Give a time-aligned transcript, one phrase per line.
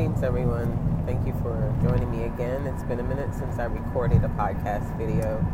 [0.00, 1.02] Greetings, everyone.
[1.04, 2.66] Thank you for joining me again.
[2.66, 5.44] It's been a minute since I recorded a podcast video,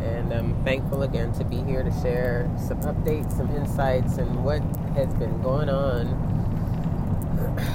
[0.00, 4.62] and I'm thankful again to be here to share some updates, some insights, and what
[4.94, 6.06] has been going on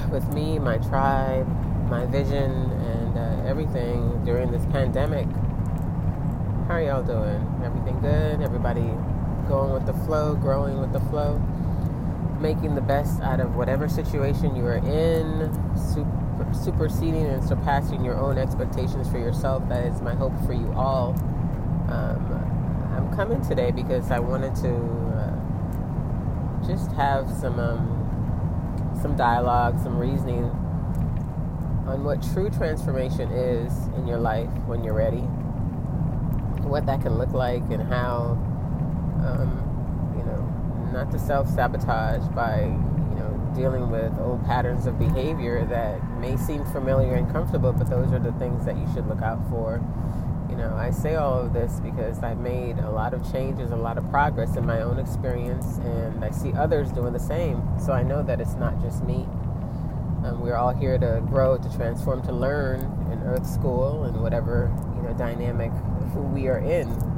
[0.10, 1.46] with me, my tribe,
[1.88, 5.28] my vision, and uh, everything during this pandemic.
[6.66, 7.62] How are y'all doing?
[7.64, 8.42] Everything good?
[8.42, 8.90] Everybody
[9.46, 11.40] going with the flow, growing with the flow?
[12.42, 18.18] Making the best out of whatever situation you are in, super, superseding and surpassing your
[18.18, 19.66] own expectations for yourself.
[19.68, 21.10] That is my hope for you all.
[21.88, 28.00] Um, I'm coming today because I wanted to uh, just have some um,
[29.00, 30.44] some dialogue, some reasoning
[31.86, 35.22] on what true transformation is in your life when you're ready,
[36.66, 38.36] what that can look like, and how.
[39.24, 39.71] Um,
[40.92, 46.36] not to self sabotage by, you know, dealing with old patterns of behavior that may
[46.36, 49.80] seem familiar and comfortable, but those are the things that you should look out for.
[50.50, 53.76] You know, I say all of this because I've made a lot of changes, a
[53.76, 57.62] lot of progress in my own experience, and I see others doing the same.
[57.80, 59.26] So I know that it's not just me.
[60.24, 64.70] Um, we're all here to grow, to transform, to learn in Earth School and whatever
[64.96, 65.72] you know dynamic
[66.14, 67.11] we are in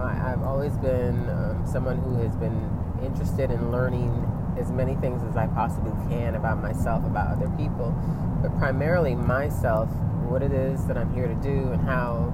[0.00, 2.70] I, have always been um, someone who has been
[3.02, 4.26] interested in learning
[4.58, 7.94] as many things as I possibly can about myself, about other people,
[8.42, 9.88] but primarily myself,
[10.28, 12.32] what it is that I'm here to do, and how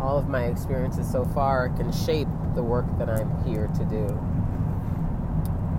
[0.00, 4.06] all of my experiences so far can shape the work that I'm here to do.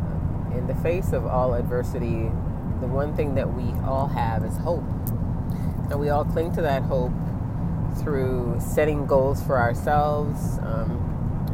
[0.08, 2.32] Um, in the face of all adversity,
[2.80, 4.84] the one thing that we all have is hope.
[5.90, 7.12] And we all cling to that hope
[7.98, 11.09] through setting goals for ourselves, um,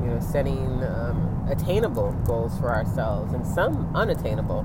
[0.06, 4.64] you know, setting um, attainable goals for ourselves and some unattainable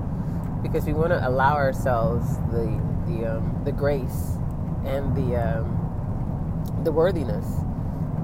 [0.61, 4.37] because we want to allow ourselves the the um, the grace
[4.85, 7.45] and the um, the worthiness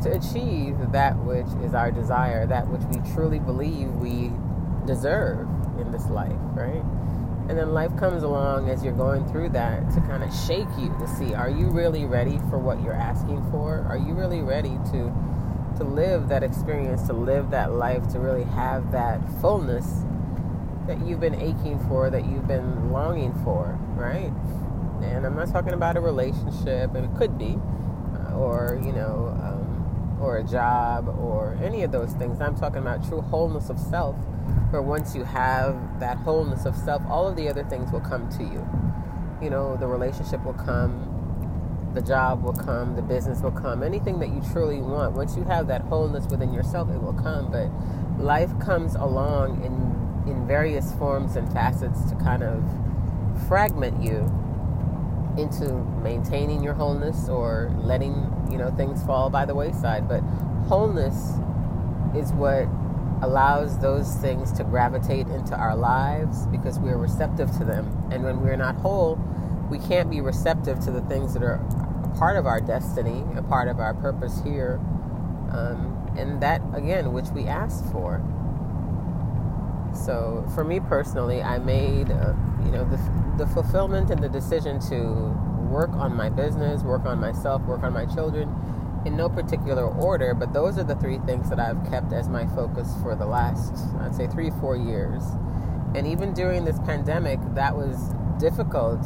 [0.04, 4.32] to achieve that which is our desire, that which we truly believe we
[4.86, 5.48] deserve
[5.80, 6.84] in this life, right?
[7.50, 10.94] And then life comes along as you're going through that to kind of shake you
[11.00, 13.86] to see are you really ready for what you're asking for?
[13.90, 15.14] Are you really ready to
[15.78, 20.04] to live that experience, to live that life, to really have that fullness
[20.88, 24.32] that you've been aching for, that you've been longing for, right?
[25.02, 27.58] And I'm not talking about a relationship, and it could be,
[28.16, 32.42] uh, or, you know, um, or a job, or any of those things.
[32.42, 34.16] I'm talking about true wholeness of self,
[34.72, 38.28] where once you have that wholeness of self, all of the other things will come
[38.30, 38.68] to you.
[39.42, 41.17] You know, the relationship will come,
[41.98, 45.16] the job will come, the business will come, anything that you truly want.
[45.16, 47.52] Once you have that wholeness within yourself, it will come.
[47.52, 47.70] But
[48.24, 49.98] life comes along in
[50.30, 52.62] in various forms and facets to kind of
[53.48, 54.30] fragment you
[55.38, 58.14] into maintaining your wholeness or letting
[58.52, 60.08] you know things fall by the wayside.
[60.08, 60.20] But
[60.68, 61.16] wholeness
[62.16, 62.68] is what
[63.24, 67.88] allows those things to gravitate into our lives because we're receptive to them.
[68.12, 69.16] And when we're not whole,
[69.72, 71.60] we can't be receptive to the things that are
[72.18, 74.80] part of our destiny, a part of our purpose here,
[75.52, 78.22] um, and that again, which we asked for.
[79.94, 82.34] So, for me personally, I made uh,
[82.64, 82.98] you know the
[83.38, 85.36] the fulfillment and the decision to
[85.70, 88.54] work on my business, work on myself, work on my children,
[89.06, 90.34] in no particular order.
[90.34, 93.74] But those are the three things that I've kept as my focus for the last,
[94.00, 95.24] I'd say, three four years.
[95.96, 99.04] And even during this pandemic, that was difficult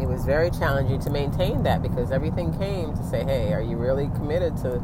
[0.00, 3.76] it was very challenging to maintain that because everything came to say, hey, are you
[3.76, 4.82] really committed to,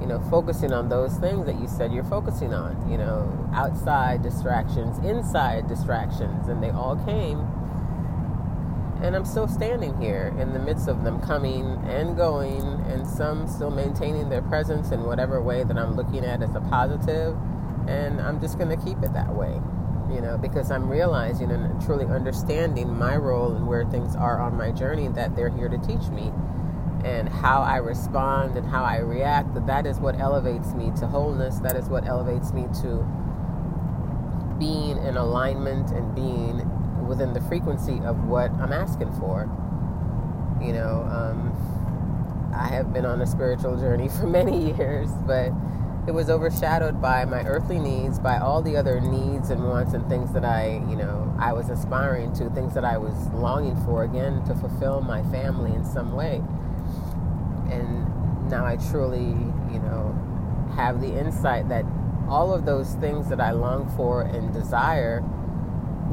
[0.00, 2.90] you know, focusing on those things that you said you're focusing on?
[2.90, 7.40] You know, outside distractions, inside distractions, and they all came.
[9.02, 13.46] And I'm still standing here in the midst of them coming and going, and some
[13.48, 17.36] still maintaining their presence in whatever way that I'm looking at as a positive,
[17.86, 19.60] and I'm just going to keep it that way
[20.12, 24.56] you know, because I'm realizing and truly understanding my role and where things are on
[24.56, 26.32] my journey that they're here to teach me
[27.04, 29.54] and how I respond and how I react.
[29.54, 31.58] That that is what elevates me to wholeness.
[31.60, 33.06] That is what elevates me to
[34.58, 39.50] being in alignment and being within the frequency of what I'm asking for.
[40.62, 45.50] You know um, I have been on a spiritual journey for many years but
[46.06, 50.06] it was overshadowed by my earthly needs, by all the other needs and wants and
[50.08, 54.04] things that I, you know, I was aspiring to, things that I was longing for
[54.04, 56.42] again to fulfill my family in some way.
[57.70, 59.28] And now I truly,
[59.72, 60.14] you know,
[60.76, 61.84] have the insight that
[62.28, 65.22] all of those things that I long for and desire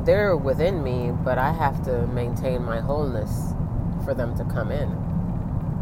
[0.05, 3.53] they're within me, but I have to maintain my wholeness
[4.03, 4.89] for them to come in.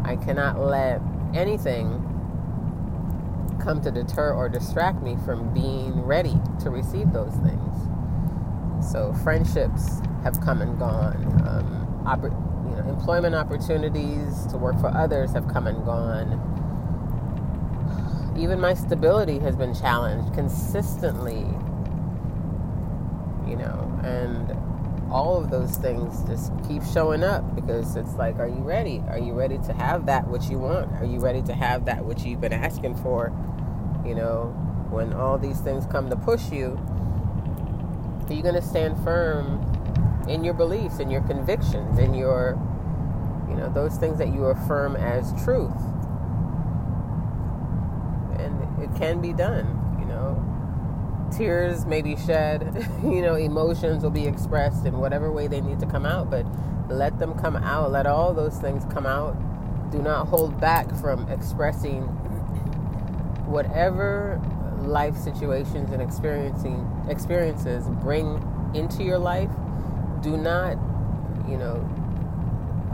[0.04, 1.00] I cannot let
[1.34, 2.06] anything
[3.60, 7.76] come to deter or distract me from being ready to receive those things.
[8.90, 11.24] So friendships have come and gone.
[11.46, 12.34] Um, oppor-
[12.70, 16.46] you know, employment opportunities to work for others have come and gone.
[18.38, 21.46] Even my stability has been challenged consistently.
[23.46, 24.50] You know, and
[25.10, 29.02] all of those things just keep showing up because it's like, are you ready?
[29.08, 30.92] Are you ready to have that which you want?
[30.92, 33.32] Are you ready to have that which you've been asking for?
[34.06, 34.46] You know,
[34.90, 36.78] when all these things come to push you,
[38.28, 39.66] are you going to stand firm
[40.28, 42.56] in your beliefs, in your convictions, in your,
[43.48, 45.74] you know, those things that you affirm as truth?
[48.38, 50.49] And it can be done, you know.
[51.30, 55.80] Tears may be shed, you know, emotions will be expressed in whatever way they need
[55.80, 56.46] to come out, but
[56.88, 57.90] let them come out.
[57.90, 59.36] Let all those things come out.
[59.90, 62.02] Do not hold back from expressing
[63.46, 64.40] whatever
[64.82, 68.42] life situations and experiencing experiences bring
[68.74, 69.50] into your life,
[70.22, 70.72] do not,
[71.48, 71.76] you know,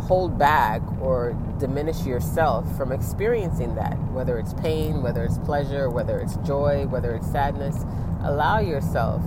[0.07, 6.19] hold back or diminish yourself from experiencing that, whether it's pain, whether it's pleasure, whether
[6.19, 7.85] it's joy, whether it's sadness.
[8.23, 9.23] Allow yourself,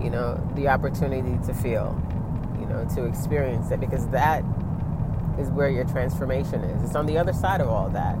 [0.00, 2.00] you know, the opportunity to feel,
[2.60, 4.44] you know, to experience it because that
[5.38, 6.82] is where your transformation is.
[6.84, 8.16] It's on the other side of all that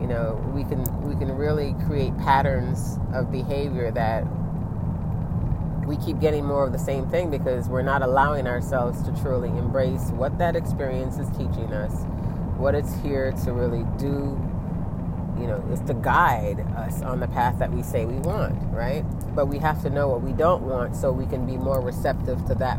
[0.00, 4.24] you know we can we can really create patterns of behavior that
[5.86, 9.48] we keep getting more of the same thing because we're not allowing ourselves to truly
[9.50, 12.04] embrace what that experience is teaching us
[12.56, 14.38] what it's here to really do
[15.40, 19.04] you know is to guide us on the path that we say we want right?
[19.34, 22.44] But we have to know what we don't want so we can be more receptive
[22.46, 22.76] to that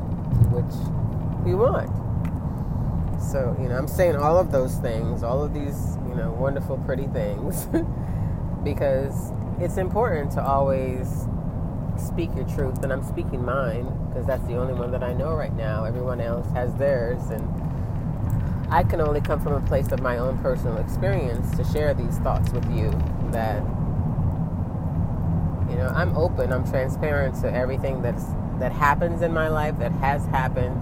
[0.51, 0.73] which
[1.45, 1.89] we want.
[3.21, 6.77] So, you know, I'm saying all of those things, all of these, you know, wonderful,
[6.79, 7.67] pretty things,
[8.63, 11.27] because it's important to always
[11.99, 12.83] speak your truth.
[12.83, 15.85] And I'm speaking mine because that's the only one that I know right now.
[15.85, 17.21] Everyone else has theirs.
[17.29, 17.43] And
[18.71, 22.17] I can only come from a place of my own personal experience to share these
[22.19, 22.89] thoughts with you
[23.31, 23.61] that,
[25.69, 28.25] you know, I'm open, I'm transparent to everything that's,
[28.59, 30.79] that happens in my life, that has happened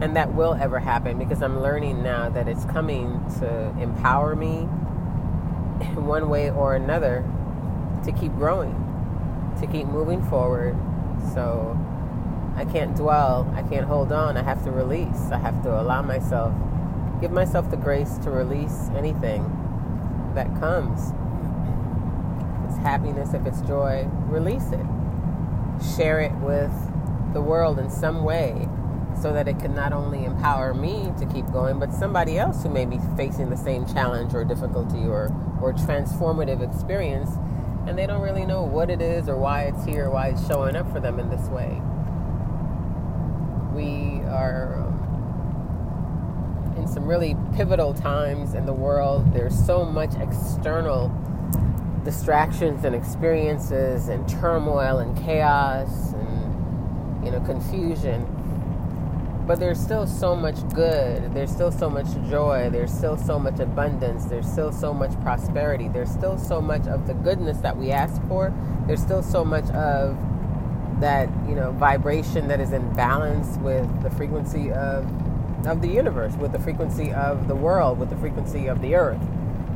[0.00, 4.68] and that will ever happen because I'm learning now that it's coming to empower me
[5.80, 7.24] in one way or another
[8.04, 8.72] to keep growing,
[9.60, 10.76] to keep moving forward.
[11.34, 11.78] So
[12.56, 15.30] I can't dwell, I can't hold on, I have to release.
[15.30, 16.54] I have to allow myself,
[17.20, 19.44] give myself the grace to release anything
[20.34, 21.12] that comes.
[22.64, 24.86] If it's happiness, if it's joy, release it.
[25.96, 26.72] Share it with
[27.32, 28.68] the world in some way
[29.20, 32.68] so that it can not only empower me to keep going, but somebody else who
[32.68, 35.26] may be facing the same challenge or difficulty or,
[35.60, 37.30] or transformative experience,
[37.88, 40.46] and they don't really know what it is or why it's here, or why it's
[40.46, 41.80] showing up for them in this way.
[43.74, 49.32] We are um, in some really pivotal times in the world.
[49.32, 51.08] There's so much external
[52.04, 58.26] distractions and experiences and turmoil and chaos and you know confusion
[59.48, 61.32] but there's still so much good.
[61.32, 62.68] There's still so much joy.
[62.70, 64.26] There's still so much abundance.
[64.26, 65.88] There's still so much prosperity.
[65.88, 68.52] There's still so much of the goodness that we ask for.
[68.86, 70.18] There's still so much of
[71.00, 75.06] that, you know, vibration that is in balance with the frequency of
[75.66, 79.20] of the universe, with the frequency of the world, with the frequency of the earth,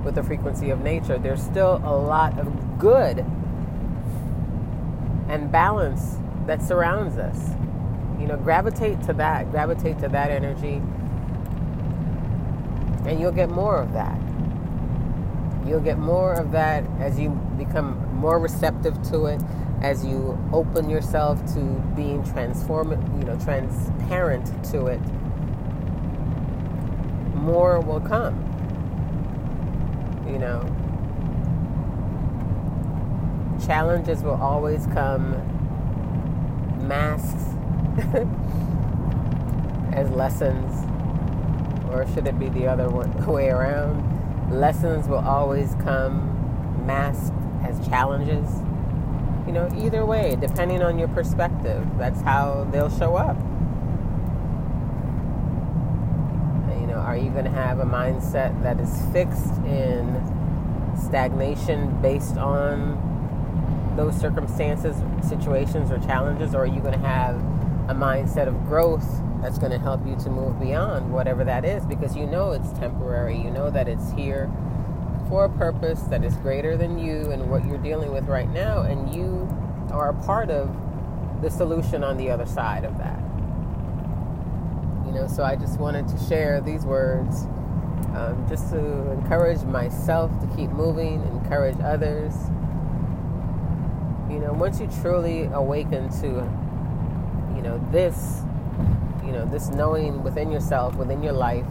[0.05, 1.19] with the frequency of nature.
[1.19, 3.21] There's still a lot of good
[5.29, 7.53] and balance that surrounds us.
[8.23, 10.81] You know, gravitate to that, gravitate to that energy,
[13.05, 14.17] and you'll get more of that.
[15.67, 19.43] You'll get more of that as you become more receptive to it,
[19.81, 21.61] as you open yourself to
[21.97, 25.01] being transform, you know, transparent to it.
[27.35, 28.39] More will come.
[30.29, 30.61] You know,
[33.67, 35.33] challenges will always come
[36.87, 37.52] masks
[39.93, 40.87] as lessons,
[41.91, 42.89] or should it be the other
[43.31, 44.51] way around?
[44.51, 46.29] Lessons will always come
[46.87, 47.35] masked
[47.65, 48.49] as challenges.
[49.47, 53.37] You know, either way, depending on your perspective, that's how they'll show up.
[56.81, 60.21] You know, are you going to have a mindset that is fixed in
[60.97, 63.11] stagnation based on
[63.97, 64.97] those circumstances,
[65.27, 67.41] situations, or challenges, or are you going to have
[67.89, 69.07] a mindset of growth
[69.43, 72.73] that's going to help you to move beyond whatever that is because you know it's
[72.79, 73.37] temporary.
[73.37, 74.51] You know that it's here
[75.29, 78.83] for a purpose that is greater than you and what you're dealing with right now,
[78.83, 79.49] and you
[79.91, 80.71] are a part of
[81.43, 83.19] the solution on the other side of that.
[85.07, 87.45] You know, so I just wanted to share these words
[88.15, 92.35] um, just to encourage myself to keep moving, encourage others.
[94.31, 96.49] You know, once you truly awaken to,
[97.63, 98.43] you know, this,
[99.25, 101.65] you know, this knowing within yourself, within your life,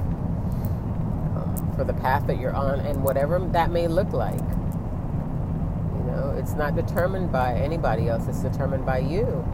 [1.35, 4.39] um, for the path that you're on, and whatever that may look like.
[4.39, 9.45] You know, it's not determined by anybody else, it's determined by you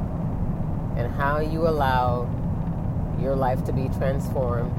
[0.96, 2.30] and how you allow
[3.20, 4.72] your life to be transformed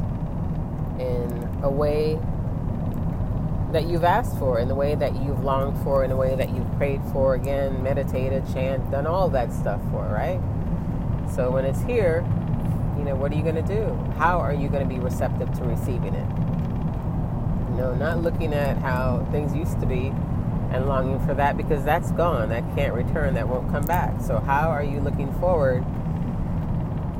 [1.00, 2.18] in a way
[3.72, 6.50] that you've asked for, in the way that you've longed for, in a way that
[6.50, 10.40] you've prayed for, again, meditated, chant, done all that stuff for, right?
[11.34, 12.24] So when it's here,
[12.96, 13.94] you know, what are you going to do?
[14.16, 16.28] How are you going to be receptive to receiving it?
[17.70, 20.12] You know, not looking at how things used to be
[20.70, 22.48] and longing for that because that's gone.
[22.48, 23.34] That can't return.
[23.34, 24.20] That won't come back.
[24.20, 25.84] So how are you looking forward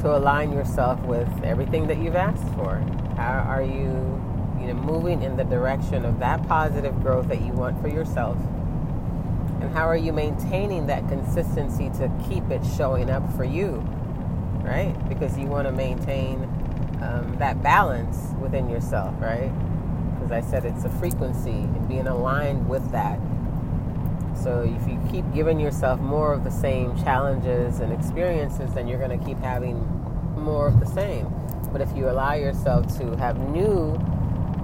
[0.00, 2.76] to align yourself with everything that you've asked for?
[3.16, 4.20] How are you,
[4.60, 8.36] you know, moving in the direction of that positive growth that you want for yourself?
[9.60, 13.84] And how are you maintaining that consistency to keep it showing up for you,
[14.68, 15.08] right?
[15.08, 16.44] Because you want to maintain
[17.02, 19.50] um, that balance within yourself, right?
[20.14, 23.18] Because I said it's a frequency and being aligned with that.
[24.42, 28.98] So if you keep giving yourself more of the same challenges and experiences, then you're
[28.98, 29.78] going to keep having
[30.36, 31.32] more of the same.
[31.72, 33.98] But if you allow yourself to have new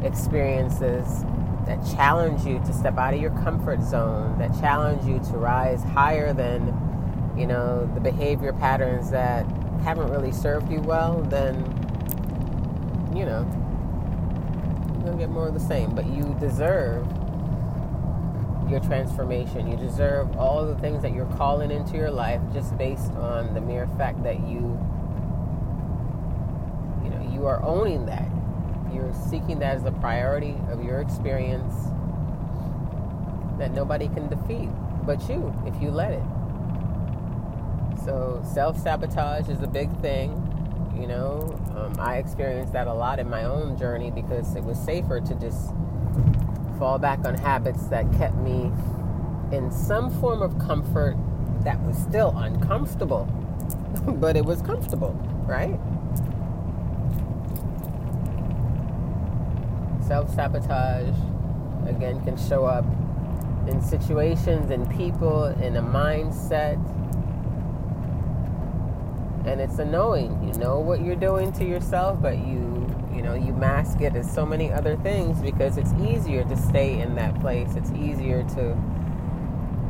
[0.05, 1.25] experiences
[1.67, 5.83] that challenge you to step out of your comfort zone, that challenge you to rise
[5.83, 9.47] higher than, you know, the behavior patterns that
[9.85, 11.57] haven't really served you well, then,
[13.15, 13.47] you know,
[14.95, 15.95] you're going to get more of the same.
[15.95, 17.07] But you deserve
[18.71, 19.71] your transformation.
[19.71, 23.61] You deserve all the things that you're calling into your life just based on the
[23.61, 24.79] mere fact that you
[27.05, 28.27] you know, you are owning that.
[28.93, 31.75] You're seeking that as the priority of your experience
[33.59, 34.71] that nobody can defeat
[35.05, 36.23] but you if you let it.
[38.05, 40.31] So, self sabotage is a big thing.
[40.99, 44.79] You know, um, I experienced that a lot in my own journey because it was
[44.79, 45.73] safer to just
[46.79, 48.71] fall back on habits that kept me
[49.53, 51.17] in some form of comfort
[51.63, 53.25] that was still uncomfortable,
[54.07, 55.13] but it was comfortable,
[55.47, 55.79] right?
[60.07, 61.15] self sabotage,
[61.87, 62.85] again, can show up
[63.67, 66.79] in situations and people, in a mindset.
[69.45, 70.51] And it's annoying.
[70.53, 74.33] You know what you're doing to yourself, but you, you know, you mask it as
[74.33, 77.75] so many other things because it's easier to stay in that place.
[77.77, 78.75] It's easier to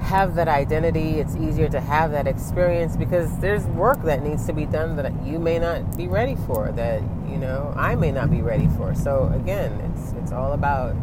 [0.04, 1.18] have that identity.
[1.18, 5.12] It's easier to have that experience because there's work that needs to be done that
[5.25, 8.94] you may not be ready for, that you know I may not be ready for.
[8.94, 10.94] So again, it's it's all about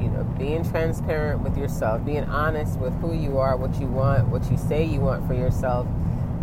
[0.00, 4.28] you know being transparent with yourself, being honest with who you are, what you want,
[4.28, 5.86] what you say you want for yourself,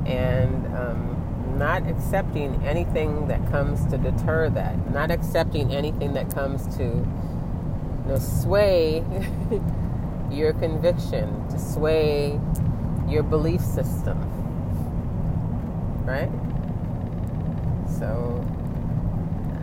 [0.09, 4.91] and um, not accepting anything that comes to deter that.
[4.91, 9.03] Not accepting anything that comes to you know sway.
[10.31, 12.39] your conviction, to sway
[13.07, 14.17] your belief system.
[16.05, 16.29] Right?
[17.97, 18.45] So,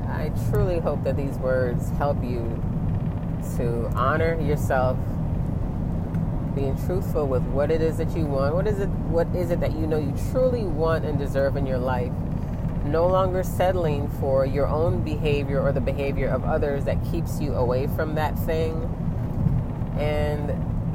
[0.09, 2.41] I truly hope that these words help you
[3.57, 4.99] to honor yourself,
[6.57, 8.55] being truthful with what it is that you want.
[8.55, 11.67] What is it what is it that you know you truly want and deserve in
[11.67, 12.11] your life?
[12.87, 17.53] No longer settling for your own behavior or the behavior of others that keeps you
[17.55, 18.73] away from that thing.
[19.99, 20.49] And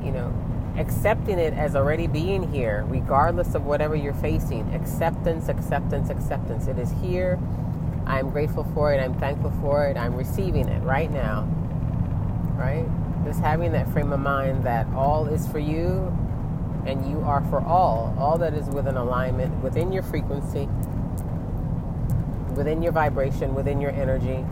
[0.04, 0.34] you know
[0.78, 4.74] accepting it as already being here regardless of whatever you're facing.
[4.74, 6.68] Acceptance acceptance acceptance.
[6.68, 7.40] It is here.
[8.08, 9.00] I'm grateful for it.
[9.00, 9.96] I'm thankful for it.
[9.96, 11.44] I'm receiving it right now.
[12.58, 12.88] Right
[13.24, 16.16] just having that frame of mind that all is for you
[16.86, 20.68] and you are for all all that is within alignment within your frequency
[22.56, 24.46] within your vibration within your energy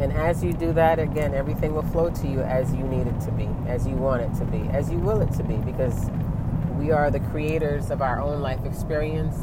[0.00, 3.20] and as you do that, again, everything will flow to you as you need it
[3.20, 6.10] to be, as you want it to be, as you will it to be, because
[6.78, 9.36] we are the creators of our own life experience.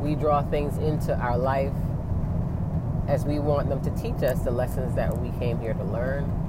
[0.00, 1.72] We draw things into our life
[3.06, 6.41] as we want them to teach us the lessons that we came here to learn.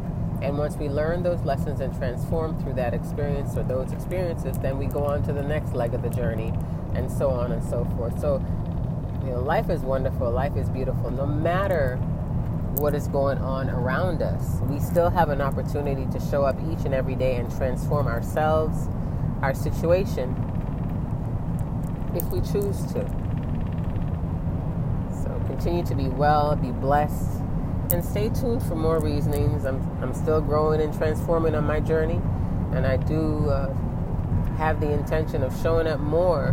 [0.44, 4.78] And once we learn those lessons and transform through that experience or those experiences, then
[4.78, 6.54] we go on to the next leg of the journey
[6.96, 8.20] and so on and so forth.
[8.20, 8.44] So,
[9.24, 11.10] you know, life is wonderful, life is beautiful.
[11.12, 11.96] No matter
[12.76, 16.84] what is going on around us, we still have an opportunity to show up each
[16.86, 18.90] and every day and transform ourselves,
[19.42, 20.36] our situation,
[22.16, 23.08] if we choose to.
[25.24, 27.40] So, continue to be well, be blessed,
[27.92, 29.66] and stay tuned for more reasonings.
[29.66, 32.22] I'm, I'm still growing and transforming on my journey,
[32.74, 33.74] and I do uh,
[34.58, 36.50] have the intention of showing up more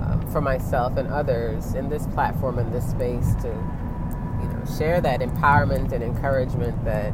[0.00, 5.00] um, for myself and others in this platform, in this space, to you know share
[5.00, 7.12] that empowerment and encouragement that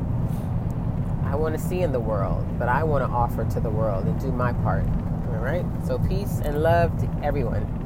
[1.25, 4.07] I want to see in the world, but I want to offer to the world
[4.07, 4.85] and do my part.
[5.31, 5.65] All right.
[5.87, 7.80] So peace and love to everyone.